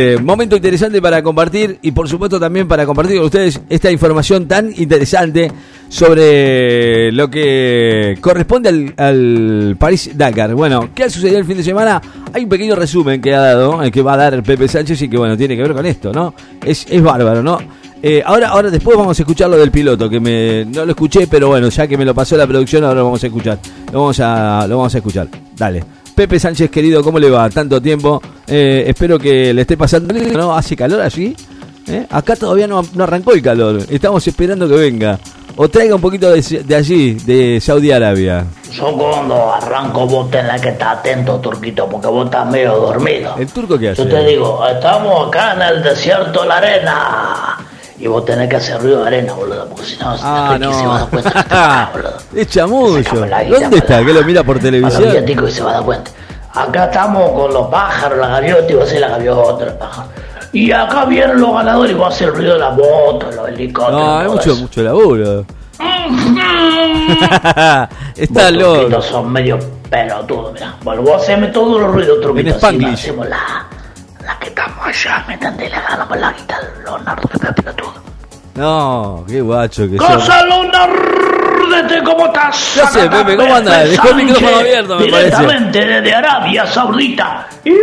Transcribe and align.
Eh, 0.00 0.16
momento 0.16 0.54
interesante 0.54 1.02
para 1.02 1.24
compartir 1.24 1.80
y 1.82 1.90
por 1.90 2.08
supuesto 2.08 2.38
también 2.38 2.68
para 2.68 2.86
compartir 2.86 3.16
con 3.16 3.24
ustedes 3.24 3.60
esta 3.68 3.90
información 3.90 4.46
tan 4.46 4.72
interesante 4.76 5.50
sobre 5.88 7.10
lo 7.10 7.28
que 7.28 8.16
corresponde 8.20 8.68
al, 8.68 8.94
al 8.96 9.76
París 9.76 10.12
Dakar. 10.14 10.54
Bueno, 10.54 10.90
¿qué 10.94 11.02
ha 11.02 11.10
sucedido 11.10 11.40
el 11.40 11.44
fin 11.44 11.56
de 11.56 11.64
semana? 11.64 12.00
Hay 12.32 12.44
un 12.44 12.48
pequeño 12.48 12.76
resumen 12.76 13.20
que 13.20 13.34
ha 13.34 13.40
dado, 13.40 13.82
el 13.82 13.90
que 13.90 14.00
va 14.00 14.12
a 14.12 14.18
dar 14.18 14.40
Pepe 14.44 14.68
Sánchez 14.68 15.02
y 15.02 15.08
que 15.08 15.18
bueno, 15.18 15.36
tiene 15.36 15.56
que 15.56 15.62
ver 15.62 15.72
con 15.72 15.84
esto, 15.84 16.12
¿no? 16.12 16.32
Es, 16.64 16.86
es 16.88 17.02
bárbaro, 17.02 17.42
¿no? 17.42 17.58
Eh, 18.00 18.22
ahora, 18.24 18.50
ahora 18.50 18.70
después 18.70 18.96
vamos 18.96 19.18
a 19.18 19.22
escuchar 19.22 19.50
lo 19.50 19.56
del 19.56 19.72
piloto, 19.72 20.08
que 20.08 20.20
me, 20.20 20.64
no 20.64 20.84
lo 20.84 20.92
escuché, 20.92 21.26
pero 21.26 21.48
bueno, 21.48 21.70
ya 21.70 21.88
que 21.88 21.98
me 21.98 22.04
lo 22.04 22.14
pasó 22.14 22.36
la 22.36 22.46
producción, 22.46 22.84
ahora 22.84 23.00
lo 23.00 23.06
vamos 23.06 23.24
a 23.24 23.26
escuchar. 23.26 23.58
Vamos 23.92 24.20
a, 24.20 24.64
lo 24.68 24.76
vamos 24.76 24.94
a 24.94 24.98
escuchar. 24.98 25.26
Dale. 25.56 25.97
Pepe 26.18 26.40
Sánchez, 26.40 26.68
querido, 26.68 27.00
¿cómo 27.04 27.20
le 27.20 27.30
va? 27.30 27.48
Tanto 27.48 27.80
tiempo. 27.80 28.20
Eh, 28.44 28.82
espero 28.88 29.20
que 29.20 29.54
le 29.54 29.60
esté 29.60 29.76
pasando. 29.76 30.12
¿No 30.12 30.52
hace 30.52 30.74
calor 30.74 31.00
allí? 31.00 31.36
¿Eh? 31.86 32.08
Acá 32.10 32.34
todavía 32.34 32.66
no, 32.66 32.82
no, 32.92 33.04
arrancó 33.04 33.34
el 33.34 33.40
calor. 33.40 33.80
Estamos 33.88 34.26
esperando 34.26 34.68
que 34.68 34.74
venga. 34.74 35.16
O 35.54 35.68
traiga 35.68 35.94
un 35.94 36.00
poquito 36.00 36.28
de, 36.32 36.42
de 36.42 36.74
allí, 36.74 37.14
de 37.14 37.60
Saudi 37.60 37.92
Arabia. 37.92 38.44
Yo 38.72 38.92
cuando 38.96 39.52
arranco 39.52 40.08
vos 40.08 40.28
tenés 40.28 40.60
que 40.60 40.70
estar 40.70 40.96
atento, 40.96 41.38
Turquito, 41.38 41.88
porque 41.88 42.08
vos 42.08 42.24
estás 42.24 42.50
medio 42.50 42.74
dormido. 42.74 43.36
¿El 43.38 43.46
turco 43.46 43.78
qué 43.78 43.90
hace? 43.90 44.02
Yo 44.02 44.08
te 44.08 44.24
digo, 44.24 44.66
estamos 44.66 45.28
acá 45.28 45.54
en 45.54 45.62
el 45.62 45.84
desierto 45.84 46.42
de 46.42 46.48
la 46.48 46.56
arena. 46.56 47.58
Y 47.98 48.06
vos 48.06 48.24
tenés 48.24 48.48
que 48.48 48.56
hacer 48.56 48.80
ruido 48.80 49.02
de 49.02 49.06
arena, 49.08 49.32
boludo, 49.32 49.66
porque 49.68 49.84
si 49.84 49.98
no, 49.98 50.14
ah, 50.22 50.56
no. 50.58 50.72
se 50.72 50.86
va 50.86 50.96
a 50.96 50.98
dar 51.00 51.08
cuenta 51.08 51.30
que 51.32 51.38
acá, 51.38 51.90
boludo. 51.92 52.16
Es 52.34 52.48
chamullo. 52.48 53.26
¿Dónde 53.50 53.78
está? 53.78 54.04
¿Que 54.04 54.12
lo 54.12 54.22
mira 54.22 54.44
por 54.44 54.58
televisión? 54.58 55.28
y 55.28 55.50
se 55.50 55.62
va 55.62 55.70
a 55.70 55.74
dar 55.74 55.84
cuenta. 55.84 56.10
Acá 56.54 56.84
estamos 56.86 57.30
con 57.32 57.52
los 57.52 57.66
pájaros, 57.68 58.18
la 58.18 58.28
gaviota, 58.28 58.72
y 58.72 58.74
va 58.74 58.84
a 58.84 58.86
ser 58.86 59.00
la 59.00 59.08
gaviota, 59.08 59.64
el 59.64 59.74
pájaro. 59.74 60.08
Y 60.52 60.72
acá 60.72 61.04
vienen 61.04 61.40
los 61.40 61.52
ganadores 61.52 61.92
y 61.92 61.98
va 61.98 62.06
a 62.06 62.08
hacer 62.08 62.28
el 62.28 62.34
ruido 62.34 62.54
de 62.54 62.60
la 62.60 62.70
moto, 62.70 63.30
los 63.34 63.48
helicópteros. 63.48 64.00
No, 64.00 64.18
hay 64.18 64.28
mucho, 64.28 64.56
mucho 64.56 64.82
laburo. 64.82 65.44
Está 68.16 68.50
loco. 68.50 68.88
Los 68.88 69.04
son 69.06 69.32
medio 69.32 69.58
pelotudos, 69.90 70.52
mira. 70.52 70.74
Bueno, 70.82 71.02
vos 71.02 71.22
haceme 71.22 71.48
todos 71.48 71.80
los 71.80 71.92
ruidos, 71.92 72.20
truquitos. 72.20 72.52
En 72.52 72.56
Spanglish. 72.56 72.94
hacemos 72.94 73.28
la, 73.28 73.66
estamos 74.58 74.86
allá, 74.86 75.24
¿me 75.26 75.34
entendés? 75.34 75.70
Le 75.70 75.80
ganamos 75.80 76.18
la 76.18 76.32
guitarra, 76.32 76.68
Leonardo, 76.84 77.28
que 77.28 77.62
pelotudo. 77.62 77.94
No, 78.54 79.24
qué 79.28 79.40
guacho 79.40 79.88
que 79.88 79.96
¡Cosa, 79.96 80.44
Leonardo! 80.44 81.18
¿Cómo 82.04 82.26
estás? 82.26 82.74
Ya 82.74 82.86
sé, 82.86 83.08
Pepe, 83.08 83.36
¿cómo 83.36 83.54
andás? 83.54 83.90
Dejó 83.90 84.08
el 84.08 84.16
micrófono 84.16 84.56
abierto, 84.56 84.96
me 84.98 85.04
Directamente 85.04 85.78
parece. 85.80 86.00
desde 86.00 86.14
Arabia 86.14 86.66
Saudita. 86.66 87.46
¡Iu, 87.64 87.74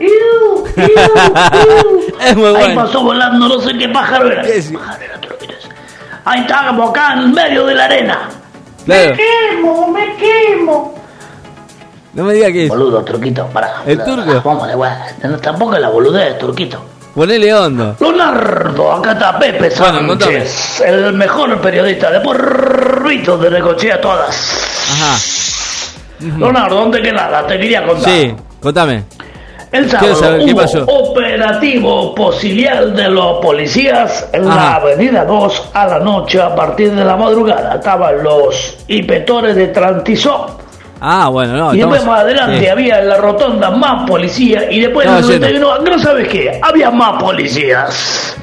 iu, 0.00 0.66
iu, 0.76 0.86
iu! 0.86 2.14
Es 2.20 2.36
muy 2.36 2.50
bueno. 2.50 2.66
Ahí 2.66 2.74
pasó 2.74 3.02
volando 3.02 3.48
no 3.48 3.60
sé 3.60 3.76
qué 3.78 3.88
pájaro 3.88 4.32
era. 4.32 4.42
¿Qué 4.42 4.58
es? 4.58 4.72
Pájaro 4.72 5.04
era, 5.04 5.20
tú 5.20 5.28
lo 5.28 5.36
miras. 5.40 5.68
Ahí 6.24 6.40
estábamos 6.40 6.90
acá 6.90 7.12
en 7.14 7.32
medio 7.32 7.66
de 7.66 7.74
la 7.74 7.84
arena. 7.84 8.18
Claro. 8.84 9.10
Me 9.10 9.16
quemo, 9.16 9.88
me 9.88 10.16
quemo. 10.16 10.97
No 12.14 12.24
me 12.24 12.34
diga 12.34 12.50
que 12.50 12.64
es. 12.64 12.68
Boludo, 12.68 13.02
truquito, 13.04 13.46
pará. 13.46 13.82
¿El 13.86 14.02
turco? 14.02 14.42
Vamos. 14.44 14.68
Tampoco 15.40 15.74
es 15.74 15.80
la 15.80 15.88
boludez, 15.88 16.38
turquito. 16.38 16.82
Ponele 17.14 17.52
onda. 17.52 17.96
Leonardo, 17.98 18.92
acá 18.92 19.12
está 19.12 19.38
Pepe 19.38 19.70
Bueno, 19.76 20.18
Sánchez, 20.20 20.80
el 20.82 21.12
mejor 21.14 21.60
periodista 21.60 22.10
de 22.10 22.20
Porrito 22.20 23.36
de 23.38 23.50
Necochea 23.50 24.00
todas. 24.00 24.86
Ajá. 24.92 25.16
Leonardo, 26.38 26.76
¿dónde 26.76 27.02
que 27.02 27.12
nada? 27.12 27.46
Te 27.46 27.58
quería 27.58 27.84
contar. 27.84 28.10
Sí, 28.10 28.34
contame. 28.60 29.04
El 29.70 29.90
sábado 29.90 30.14
saber 30.14 30.44
qué 30.44 30.52
hubo 30.52 30.60
pasó. 30.62 30.84
operativo 30.84 32.14
posilial 32.14 32.94
de 32.96 33.08
los 33.10 33.38
policías 33.40 34.28
en 34.32 34.46
la 34.46 34.76
avenida 34.76 35.24
2 35.24 35.70
a 35.74 35.86
la 35.86 35.98
noche 35.98 36.40
a 36.40 36.54
partir 36.54 36.92
de 36.92 37.04
la 37.04 37.16
madrugada. 37.16 37.74
Estaban 37.74 38.22
los 38.22 38.78
inspectores 38.88 39.56
de 39.56 39.68
Trantisó. 39.68 40.57
Ah, 41.00 41.28
bueno, 41.28 41.54
no. 41.56 41.74
y 41.74 41.78
después 41.78 42.00
estamos- 42.00 42.16
más 42.18 42.24
adelante 42.24 42.60
sí. 42.60 42.66
había 42.66 42.98
en 43.00 43.08
la 43.08 43.16
rotonda 43.18 43.70
más 43.70 44.08
policía 44.08 44.70
y 44.70 44.80
después 44.80 45.06
en 45.06 45.12
el 45.14 45.18
Estaba 45.20 45.38
91, 45.38 45.78
no 45.78 45.98
sabes 46.02 46.28
qué, 46.28 46.60
había 46.62 46.90
más 46.90 47.22
policías. 47.22 48.36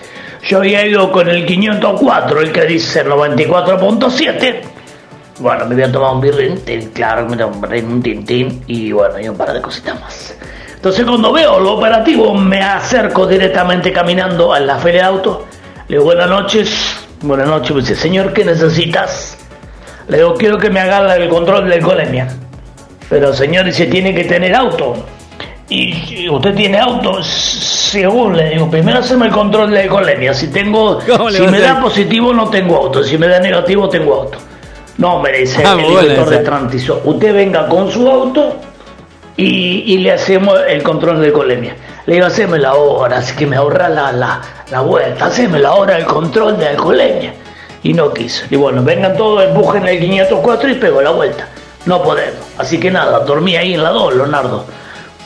Yo 0.44 0.60
había 0.60 0.86
ido 0.86 1.12
con 1.12 1.28
el 1.28 1.46
504, 1.46 2.40
el 2.42 2.52
que 2.52 2.66
dice 2.66 3.04
94.7. 3.04 4.62
Bueno, 5.40 5.66
me 5.66 5.74
había 5.74 5.92
tomado 5.92 6.14
un 6.14 6.22
birrín, 6.22 6.64
tin, 6.64 6.92
claro, 6.92 7.28
me 7.28 7.36
tomé 7.36 7.82
un 7.84 8.02
tintín 8.02 8.64
y 8.68 8.92
bueno, 8.92 9.20
y 9.20 9.28
un 9.28 9.36
par 9.36 9.52
de 9.52 9.62
cositas 9.62 10.00
más. 10.00 10.36
Entonces 10.76 11.04
cuando 11.06 11.34
veo 11.34 11.60
lo 11.60 11.74
operativo 11.74 12.34
me 12.36 12.62
acerco 12.62 13.26
directamente 13.26 13.92
caminando 13.92 14.54
a 14.54 14.60
la 14.60 14.78
feria 14.78 15.02
de 15.02 15.08
autos. 15.08 15.40
Le 15.88 15.96
digo, 15.98 16.06
buenas 16.06 16.30
noches, 16.30 16.96
buenas 17.22 17.48
noches, 17.48 17.72
me 17.72 17.82
dice, 17.82 17.96
señor, 17.96 18.32
¿qué 18.32 18.46
necesitas? 18.46 19.38
Le 20.08 20.18
digo, 20.18 20.36
quiero 20.36 20.58
que 20.60 20.70
me 20.70 20.80
haga 20.80 21.16
el 21.16 21.28
control 21.28 21.68
de 21.68 21.76
alcoholemia. 21.76 22.28
Pero 23.10 23.34
señor, 23.34 23.66
dice, 23.66 23.86
tiene 23.86 24.14
que 24.14 24.24
tener 24.24 24.56
auto. 24.56 24.96
Y 25.68 26.30
usted 26.30 26.54
tiene 26.54 26.80
auto, 26.80 27.24
según 27.24 28.38
le 28.38 28.52
digo, 28.52 28.70
primero 28.70 29.00
hacemos 29.00 29.28
el 29.28 29.34
control 29.34 29.72
de 29.72 29.82
alcoholemia. 29.84 30.34
Si 30.34 30.52
tengo, 30.52 31.00
¿Cómo 31.08 31.30
le 31.30 31.40
si 31.40 31.48
me 31.48 31.60
da 31.60 31.80
positivo 31.82 32.34
no 32.34 32.50
tengo 32.50 32.78
auto, 32.78 33.04
si 33.04 33.18
me 33.18 33.28
da 33.28 33.40
negativo 33.40 33.90
tengo 33.90 34.14
auto. 34.14 34.38
No, 34.98 35.20
me 35.20 35.32
dice 35.32 35.64
Ah, 35.66 35.76
el 35.78 35.86
inspector 35.86 36.30
de 36.30 36.38
tránsito, 36.38 37.02
usted 37.04 37.34
venga 37.34 37.68
con 37.68 37.92
su 37.92 38.10
auto 38.10 38.56
y, 39.36 39.94
y 39.94 39.98
le 39.98 40.12
hacemos 40.12 40.58
el 40.68 40.84
control 40.84 41.20
de 41.20 41.28
alcoholemia. 41.28 41.76
Le 42.06 42.14
digo, 42.14 42.28
haceme 42.28 42.60
la 42.60 42.76
hora, 42.76 43.18
así 43.18 43.36
que 43.36 43.48
me 43.48 43.56
ahorra 43.56 43.90
la, 43.90 44.12
la, 44.12 44.42
la 44.70 44.82
vuelta, 44.82 45.26
haceme 45.26 45.60
la 45.60 45.74
hora 45.74 45.96
del 45.96 46.06
control 46.06 46.60
de 46.60 46.68
alcoholemia. 46.68 47.34
Y 47.82 47.94
no 47.94 48.14
quiso. 48.14 48.46
Y 48.52 48.56
bueno, 48.56 48.84
vengan 48.84 49.18
todos, 49.18 49.44
empujen 49.44 49.88
el 49.88 50.00
504 50.00 50.70
y 50.70 50.74
pego 50.76 51.02
la 51.02 51.10
vuelta. 51.12 51.48
No 51.86 52.02
podemos. 52.02 52.40
Así 52.58 52.80
que 52.80 52.90
nada, 52.92 53.20
dormí 53.20 53.56
ahí 53.56 53.74
en 53.74 53.84
la 53.84 53.90
2, 53.90 54.16
Leonardo. 54.16 54.66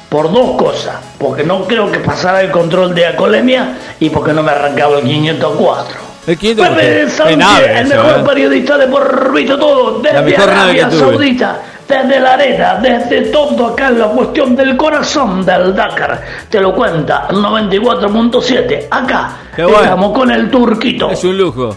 Por 0.10 0.32
dos 0.32 0.58
cosas. 0.58 0.96
Porque 1.18 1.44
no 1.44 1.66
creo 1.66 1.92
que 1.92 2.00
pasara 2.00 2.42
el 2.42 2.52
control 2.52 2.96
de 2.96 3.06
alcoholemia 3.06 3.78
y 4.00 4.10
porque 4.10 4.34
no 4.34 4.42
me 4.42 4.52
arrancaba 4.52 4.98
el 4.98 5.04
504. 5.04 6.10
El 6.28 6.38
500 6.38 6.70
Pepe 6.70 7.10
Sánchez, 7.10 7.38
nave 7.38 7.80
el 7.80 7.88
eso, 7.88 7.96
mejor 8.04 8.20
¿eh? 8.20 8.24
periodista 8.26 8.78
de 8.78 8.88
Porrito 8.88 9.58
todo, 9.58 10.00
desde 10.00 10.36
Arabia. 10.38 10.92
Saudita, 10.92 11.60
desde 11.88 12.20
la 12.20 12.34
arena, 12.34 12.76
desde 12.76 13.22
todo 13.32 13.68
acá 13.68 13.88
en 13.88 14.00
la 14.00 14.08
cuestión 14.08 14.56
del 14.56 14.78
corazón 14.78 15.46
del 15.46 15.76
Dakar. 15.76 16.22
Te 16.50 16.60
lo 16.60 16.76
cuenta 16.76 17.28
94.7. 17.30 18.88
Acá 18.92 19.32
Qué 19.56 19.64
bueno. 19.64 19.82
estamos 19.82 20.12
con 20.12 20.30
el 20.30 20.52
turquito. 20.52 21.10
Es 21.10 21.24
un 21.24 21.38
lujo. 21.38 21.76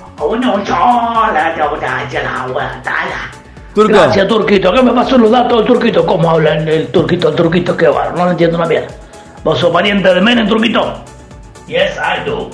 A. 3.72 3.75
Turco. 3.75 3.93
Gracias, 3.93 4.28
Turquito. 4.28 4.72
¿Qué 4.72 4.83
me 4.83 4.93
pasó 4.93 5.16
los 5.19 5.31
datos 5.31 5.59
del 5.59 5.66
Turquito? 5.66 6.05
¿Cómo 6.06 6.31
habla 6.31 6.56
el, 6.56 6.69
el 6.69 6.87
Turquito? 6.88 7.31
El 7.31 7.34
Turquito, 7.34 7.77
qué 7.77 7.88
barro. 7.88 8.16
No 8.16 8.27
le 8.27 8.31
entiendo 8.33 8.56
una 8.59 8.66
mierda. 8.66 8.88
¿Vos 9.44 9.59
sos 9.59 9.71
pariente 9.71 10.12
de 10.15 10.21
Menem, 10.21 10.47
Turquito? 10.47 10.94
Yes, 11.66 11.97
I 11.97 12.28
do. 12.28 12.50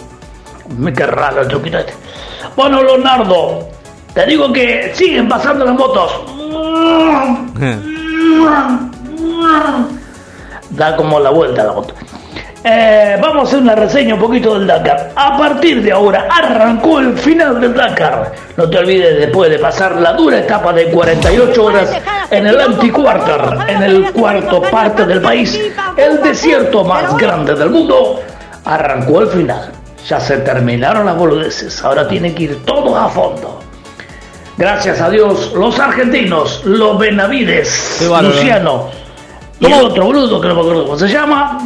Me 0.76 0.92
qué 0.92 1.06
raro 1.06 1.42
el 1.42 1.48
Turquito 1.48 1.78
este. 1.78 1.92
Bueno, 2.56 2.82
Leonardo, 2.82 3.68
te 4.14 4.26
digo 4.26 4.52
que 4.52 4.92
siguen 4.94 5.28
pasando 5.28 5.64
las 5.64 5.74
motos. 5.74 6.12
Da 10.70 10.94
como 10.96 11.18
la 11.18 11.30
vuelta 11.30 11.64
la 11.64 11.72
moto. 11.72 11.94
Eh, 12.64 13.16
vamos 13.20 13.44
a 13.44 13.48
hacer 13.48 13.60
una 13.60 13.74
reseña 13.74 14.14
un 14.14 14.20
poquito 14.20 14.58
del 14.58 14.66
Dakar. 14.66 15.12
A 15.14 15.38
partir 15.38 15.82
de 15.82 15.92
ahora 15.92 16.26
arrancó 16.30 16.98
el 16.98 17.16
final 17.16 17.60
del 17.60 17.74
Dakar. 17.74 18.32
No 18.56 18.68
te 18.68 18.78
olvides 18.78 19.18
después 19.18 19.50
de 19.50 19.58
pasar 19.58 19.96
la 19.96 20.12
dura 20.14 20.38
etapa 20.38 20.72
de 20.72 20.86
48 20.86 21.64
horas 21.64 21.92
en 22.30 22.46
el 22.46 22.60
anticuarter, 22.60 23.40
en 23.68 23.82
el 23.82 24.12
cuarto 24.12 24.60
parte 24.62 25.06
del 25.06 25.20
país, 25.20 25.58
el 25.96 26.20
desierto 26.22 26.84
más 26.84 27.16
grande 27.16 27.54
del 27.54 27.70
mundo, 27.70 28.20
arrancó 28.64 29.20
el 29.20 29.28
final. 29.28 29.70
Ya 30.06 30.18
se 30.18 30.38
terminaron 30.38 31.06
las 31.06 31.16
boludeces. 31.16 31.84
Ahora 31.84 32.08
tienen 32.08 32.34
que 32.34 32.44
ir 32.44 32.64
todos 32.64 32.96
a 32.96 33.08
fondo. 33.08 33.60
Gracias 34.56 35.00
a 35.00 35.08
Dios, 35.08 35.52
los 35.54 35.78
argentinos, 35.78 36.64
los 36.64 36.98
Benavides. 36.98 38.04
Luciano 38.22 38.90
y 39.60 39.66
el 39.66 39.84
otro 39.84 40.04
boludo 40.06 40.40
que 40.40 40.48
no 40.48 40.54
me 40.54 40.60
acuerdo 40.60 40.84
cómo 40.84 40.98
se 40.98 41.08
llama, 41.08 41.58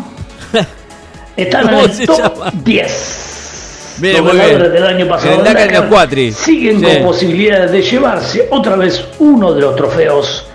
están 1.37 1.62
en 1.62 1.69
¿Cómo 1.69 1.81
el 1.82 2.06
top 2.06 2.19
llama? 2.19 2.52
10. 2.64 3.94
Bien, 3.99 4.25
Los 4.25 4.34
ganadores 4.37 4.73
del 4.73 4.87
año 4.87 5.06
pasado 5.08 5.34
el 5.34 5.44
Dakar 5.44 5.69
Dakar 5.69 6.32
siguen 6.32 6.81
Sí. 6.81 6.84
con 6.87 7.02
posibilidades 7.05 7.70
de 7.73 7.82
llevarse 7.82 8.49
otra 8.50 8.76
vez 8.76 9.05
uno 9.19 9.52
de 9.52 9.61
los 9.61 9.76
trofeos 9.76 10.46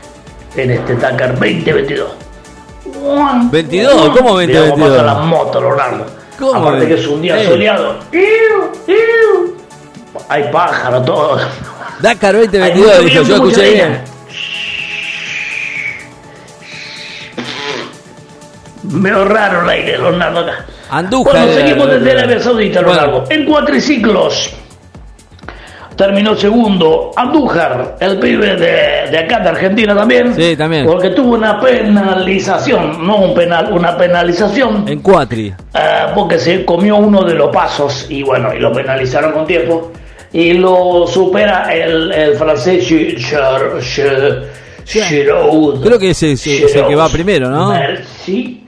en 0.56 0.71
este 0.71 0.95
Dakar 0.95 1.33
2022. 1.39 2.09
22, 3.51 4.09
¿cómo 4.18 4.35
Mirá 4.38 4.69
cómo 4.69 4.88
2022? 4.88 4.89
pasa 4.89 5.03
la 5.03 5.13
moto, 5.15 5.62
Leonardo. 5.62 6.06
¿Cómo 6.39 6.56
Aparte 6.68 6.88
que 6.88 6.94
es 6.95 7.07
un 7.07 7.21
día 7.21 7.41
Eh. 7.41 7.45
soleado. 7.47 7.95
Hay 10.29 10.44
pájaros, 10.51 11.06
todo. 11.06 11.38
Dakar 12.00 12.35
Hay 12.35 12.41
2022, 12.47 13.01
mucho 13.01 13.03
dijo, 13.03 13.24
yo 13.24 13.35
escuché 13.35 13.74
bien. 13.74 14.01
Me 18.92 19.10
ahorraron 19.12 19.66
el 19.66 19.69
aire, 19.72 19.98
Leonardo 19.98 20.39
acá. 20.42 20.66
Andújar. 20.89 21.34
Bueno, 21.34 21.51
era- 21.51 21.62
seguimos 21.68 21.89
desde 21.89 22.12
Arabia 22.12 22.39
Saudita 22.39 22.80
a 22.80 22.81
lo 22.81 22.88
Bueno. 22.89 23.01
largo. 23.01 23.24
En 23.30 23.45
cuatriciclos 23.45 24.54
terminó 25.95 26.36
segundo 26.36 27.12
Andújar, 27.16 27.98
el 28.00 28.19
pibe 28.19 28.56
de, 28.56 29.10
de 29.12 29.18
acá 29.18 29.39
de 29.39 29.50
Argentina 29.50 29.95
también. 29.95 30.34
Sí, 30.36 30.56
también. 30.56 30.86
Porque 30.86 31.10
tuvo 31.10 31.34
una 31.36 31.60
penalización, 31.60 33.06
no 33.06 33.18
un 33.18 33.34
penal, 33.34 33.74
una 33.74 33.98
penalización. 33.98 34.88
En 34.88 35.00
Cuatri. 35.01 35.48
eh, 35.74 36.06
porque 36.13 36.38
se 36.38 36.63
comió 36.63 36.98
uno 36.98 37.24
de 37.24 37.34
los 37.34 37.50
pasos 37.51 38.06
y 38.10 38.22
bueno, 38.24 38.54
y 38.54 38.60
lo 38.60 38.72
penalizaron 38.72 39.31
con 39.31 39.45
tiempo. 39.48 39.92
Y 40.34 40.54
lo 40.54 41.07
supera 41.07 41.74
el, 41.74 42.12
el 42.12 42.36
francés 42.36 42.86
Gi- 42.88 43.16
Gir- 43.18 43.80
Gi- 44.86 45.01
Giroud. 45.01 45.84
Creo 45.84 45.98
que 45.98 46.12
ese 46.12 46.34
es- 46.34 46.45
es 46.45 46.75
el 46.75 46.86
que 46.86 46.95
va 46.95 47.10
primero, 47.10 47.50
¿no? 47.50 47.74
Sí. 48.24 48.67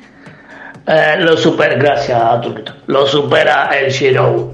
Eh, 0.92 1.18
lo 1.20 1.38
supera, 1.38 1.76
gracias 1.76 2.42
Turquito. 2.42 2.74
Lo 2.88 3.06
supera 3.06 3.70
el 3.80 3.94
Giroud. 3.94 4.54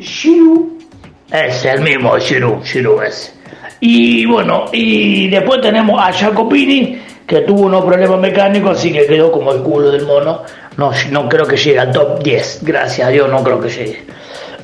Giroud. 0.00 0.82
Es 1.30 1.64
el 1.64 1.80
mismo 1.80 2.16
Giroud, 2.16 2.64
Giroud 2.64 3.04
es. 3.04 3.32
Y 3.78 4.26
bueno, 4.26 4.64
y 4.72 5.28
después 5.28 5.60
tenemos 5.60 6.02
a 6.02 6.12
Jacopini, 6.12 7.00
que 7.24 7.42
tuvo 7.42 7.66
unos 7.66 7.84
problemas 7.84 8.18
mecánicos, 8.18 8.78
así 8.78 8.92
que 8.92 9.06
quedó 9.06 9.30
como 9.30 9.52
el 9.52 9.62
culo 9.62 9.92
del 9.92 10.04
mono. 10.04 10.42
No, 10.76 10.90
no 11.10 11.28
creo 11.28 11.46
que 11.46 11.56
llegue 11.56 11.78
al 11.78 11.92
top 11.92 12.20
10, 12.20 12.64
gracias 12.64 13.06
a 13.06 13.10
Dios 13.12 13.30
no 13.30 13.44
creo 13.44 13.60
que 13.60 13.68
llegue. 13.68 14.04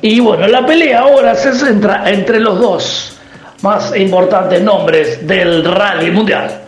Y 0.01 0.19
bueno, 0.19 0.45
la 0.47 0.65
pelea 0.65 0.99
ahora 0.99 1.35
se 1.35 1.53
centra 1.53 2.03
entre 2.05 2.41
los 2.41 2.59
dos 2.59 3.17
más 3.61 3.95
importantes 3.95 4.61
nombres 4.61 5.25
del 5.25 5.63
rally 5.63 6.11
mundial. 6.11 6.62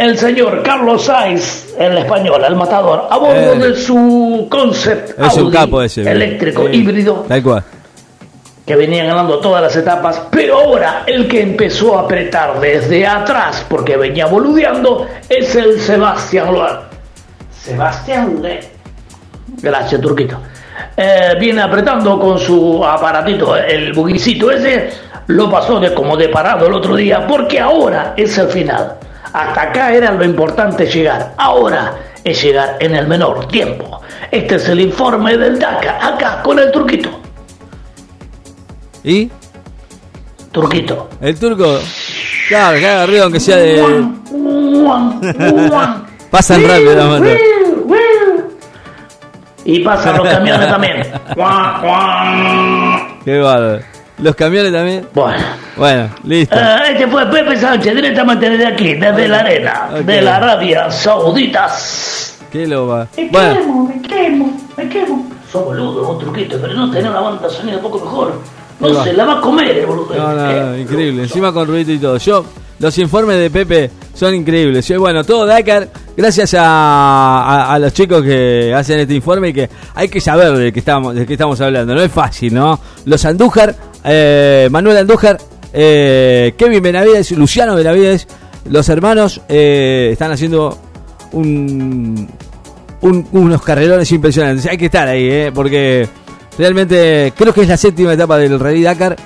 El 0.00 0.16
señor 0.16 0.62
Carlos 0.62 1.04
Sainz, 1.04 1.74
el 1.78 1.98
español, 1.98 2.42
el 2.42 2.56
matador, 2.56 3.06
a 3.10 3.18
bordo 3.18 3.52
Eh. 3.52 3.58
de 3.58 3.76
su 3.76 4.46
concept 4.50 5.10
Es 5.20 5.34
un 5.36 5.44
Audi 5.44 5.52
capo 5.58 5.82
ese. 5.82 6.10
eléctrico 6.10 6.70
híbrido 6.70 7.26
Tal 7.28 7.42
cual. 7.42 7.62
que 8.66 8.76
venía 8.76 9.04
ganando 9.04 9.38
todas 9.40 9.60
las 9.62 9.76
etapas, 9.76 10.22
pero 10.30 10.56
ahora 10.58 11.02
el 11.06 11.28
que 11.28 11.42
empezó 11.42 11.98
a 11.98 12.02
apretar 12.04 12.58
desde 12.60 13.06
atrás 13.06 13.66
porque 13.68 13.98
venía 13.98 14.24
boludeando 14.24 15.06
es 15.28 15.54
el 15.54 15.78
Sebastián 15.78 16.54
Loeb. 16.54 16.78
Sebastián 17.62 18.38
Loeb. 18.40 18.60
Gracias, 19.60 20.00
Turquito. 20.00 20.38
Eh, 20.96 21.34
viene 21.38 21.60
apretando 21.60 22.18
con 22.18 22.38
su 22.38 22.82
aparatito, 22.82 23.54
el 23.54 23.92
buguicito 23.92 24.50
ese, 24.50 24.88
lo 25.26 25.50
pasó 25.50 25.78
de 25.78 25.92
como 25.92 26.16
de 26.16 26.30
parado 26.30 26.66
el 26.68 26.72
otro 26.72 26.96
día, 26.96 27.26
porque 27.26 27.60
ahora 27.60 28.14
es 28.16 28.38
el 28.38 28.48
final. 28.48 28.94
Hasta 29.32 29.62
acá 29.62 29.92
era 29.92 30.12
lo 30.12 30.24
importante 30.24 30.86
llegar, 30.86 31.34
ahora 31.36 31.94
es 32.24 32.42
llegar 32.42 32.76
en 32.80 32.94
el 32.94 33.06
menor 33.06 33.46
tiempo. 33.48 34.00
Este 34.30 34.56
es 34.56 34.68
el 34.68 34.80
informe 34.80 35.36
del 35.36 35.58
DACA, 35.58 36.06
acá 36.06 36.42
con 36.42 36.58
el 36.58 36.70
Turquito. 36.70 37.10
¿Y? 39.04 39.30
Turquito. 40.52 41.08
El 41.20 41.38
turco. 41.38 41.78
Claro, 42.48 42.78
que 42.78 42.86
haga 42.86 43.06
ruido 43.06 43.24
aunque 43.24 43.40
sea 43.40 43.56
de. 43.56 43.80
Pasan 46.30 46.66
rápido 46.66 46.94
las 46.94 47.06
motos. 47.06 47.28
Y 49.64 49.80
pasan 49.80 50.16
los 50.16 50.28
camiones 50.28 50.68
también. 50.68 51.02
Qué 53.24 53.38
bárbaro. 53.38 53.80
Los 54.22 54.34
camiones 54.34 54.72
también. 54.72 55.06
Bueno. 55.14 55.42
Bueno, 55.76 56.10
listo. 56.24 56.54
Eh, 56.56 56.76
este 56.92 57.06
fue 57.08 57.26
Pepe 57.26 57.56
Sánchez, 57.56 57.94
directamente 57.94 58.50
desde 58.50 58.66
aquí, 58.66 58.94
desde 58.94 59.28
la 59.28 59.38
arena, 59.40 59.88
de 60.04 60.20
la 60.22 60.36
Arabia 60.36 60.90
Sauditas. 60.90 62.38
Qué 62.52 62.66
lo 62.66 62.86
va. 62.86 63.06
Me 63.16 63.28
Bueno, 63.30 63.54
quemo, 63.54 63.86
me 63.88 64.02
quemo, 64.02 64.60
me 64.76 64.88
quemo. 64.88 65.26
Sos 65.50 65.64
boludo, 65.64 66.04
vos 66.04 66.18
truquito, 66.18 66.58
pero 66.60 66.74
no 66.74 66.90
tenés 66.90 67.10
una 67.10 67.20
banda 67.20 67.48
de 67.48 67.54
sonido 67.54 67.76
un 67.78 67.82
poco 67.82 68.04
mejor. 68.04 68.34
No 68.80 68.94
va. 68.94 69.04
se 69.04 69.12
la 69.12 69.24
va 69.24 69.38
a 69.38 69.40
comer 69.40 69.78
el 69.78 69.86
boludo. 69.86 70.14
no, 70.16 70.32
no, 70.34 70.36
no, 70.36 70.74
Eh, 70.74 70.80
increíble. 70.80 71.22
Encima 71.24 71.52
con 71.52 71.66
ruido 71.68 71.92
y 71.92 71.98
todo. 71.98 72.16
Yo, 72.18 72.44
los 72.78 72.96
informes 72.98 73.38
de 73.38 73.50
Pepe 73.50 73.90
son 74.14 74.34
increíbles. 74.34 74.86
Yo, 74.88 74.98
bueno, 75.00 75.22
todo 75.24 75.44
Dakar, 75.46 75.88
gracias 76.16 76.54
a, 76.54 76.62
a- 76.62 77.74
a 77.74 77.78
los 77.78 77.92
chicos 77.92 78.22
que 78.22 78.72
hacen 78.74 79.00
este 79.00 79.14
informe 79.14 79.48
y 79.48 79.52
que 79.52 79.68
hay 79.94 80.08
que 80.08 80.20
saber 80.20 80.52
de 80.56 80.72
qué 80.72 80.78
estamos, 80.80 81.14
de 81.14 81.26
qué 81.26 81.34
estamos 81.34 81.60
hablando. 81.60 81.94
No 81.94 82.00
es 82.00 82.10
fácil, 82.10 82.54
¿no? 82.54 82.80
Los 83.04 83.24
Andújar, 83.24 83.74
eh, 84.04 84.68
Manuel 84.70 84.96
Andújar, 84.98 85.38
eh, 85.72 86.54
Kevin 86.56 86.82
Benavides, 86.82 87.30
Luciano 87.32 87.74
Benavides, 87.74 88.26
los 88.68 88.88
hermanos 88.88 89.40
eh, 89.48 90.10
están 90.12 90.32
haciendo 90.32 90.78
un, 91.32 92.28
un- 93.00 93.26
unos 93.32 93.62
carrerones 93.62 94.10
impresionantes. 94.12 94.66
Hay 94.66 94.76
que 94.78 94.86
estar 94.86 95.08
ahí, 95.08 95.24
¿eh? 95.28 95.52
porque 95.54 96.08
realmente 96.58 97.32
creo 97.36 97.52
que 97.54 97.62
es 97.62 97.68
la 97.68 97.76
séptima 97.76 98.12
etapa 98.12 98.36
del 98.38 98.58
Rally 98.58 98.82
Dakar 98.82 99.16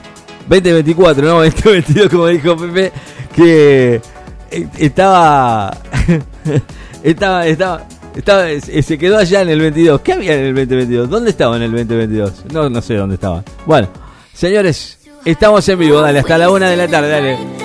2024, 0.49 1.25
¿no? 1.27 1.35
2022, 1.43 2.09
como 2.11 2.27
dijo 2.29 2.57
Pepe, 2.57 2.93
que 3.35 4.01
estaba. 4.79 5.77
estaba. 7.03 7.47
estaba 7.47 7.83
estaba, 8.15 8.45
se 8.61 8.97
quedó 8.97 9.19
allá 9.19 9.43
en 9.43 9.49
el 9.49 9.59
22. 9.61 10.01
¿Qué 10.03 10.13
había 10.13 10.35
en 10.35 10.45
el 10.45 10.55
2022? 10.55 11.11
¿Dónde 11.11 11.31
estaba 11.31 11.57
en 11.57 11.63
el 11.63 11.73
2022? 11.73 12.45
No, 12.53 12.71
no 12.71 12.81
sé 12.81 12.95
dónde 12.95 13.17
estaba. 13.17 13.43
Bueno, 13.67 13.89
señores, 14.35 14.99
estamos 15.25 15.69
en 15.69 15.79
vivo. 15.79 16.01
Dale, 16.01 16.19
hasta 16.19 16.37
la 16.39 16.51
una 16.51 16.69
de 16.69 16.77
la 16.77 16.89
tarde. 16.89 17.09
Dale. 17.09 17.64